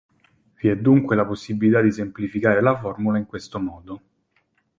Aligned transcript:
Vi 0.59 0.67
è 0.67 0.75
dunque 0.77 1.15
la 1.15 1.27
possibilità 1.27 1.79
di 1.79 1.91
semplificare 1.91 2.59
la 2.59 2.75
formula 2.75 3.19
in 3.19 3.27
questo 3.27 3.59
modo. 3.59 4.01